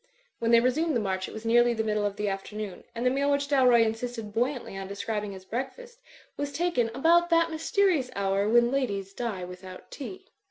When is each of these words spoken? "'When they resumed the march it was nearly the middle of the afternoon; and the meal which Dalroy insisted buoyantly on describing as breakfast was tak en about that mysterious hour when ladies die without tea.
"'When 0.39 0.49
they 0.49 0.59
resumed 0.61 0.95
the 0.95 0.99
march 0.99 1.27
it 1.27 1.31
was 1.31 1.45
nearly 1.45 1.75
the 1.75 1.83
middle 1.83 2.07
of 2.07 2.15
the 2.15 2.27
afternoon; 2.27 2.85
and 2.95 3.05
the 3.05 3.11
meal 3.11 3.29
which 3.29 3.47
Dalroy 3.47 3.83
insisted 3.85 4.33
buoyantly 4.33 4.75
on 4.75 4.87
describing 4.87 5.35
as 5.35 5.45
breakfast 5.45 5.99
was 6.37 6.51
tak 6.51 6.79
en 6.79 6.89
about 6.95 7.29
that 7.29 7.51
mysterious 7.51 8.09
hour 8.15 8.49
when 8.49 8.71
ladies 8.71 9.13
die 9.13 9.43
without 9.45 9.91
tea. 9.91 10.25